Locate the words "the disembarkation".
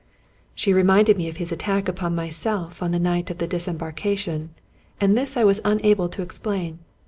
3.37-4.49